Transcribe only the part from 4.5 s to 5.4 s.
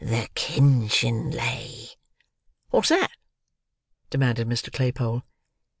Claypole.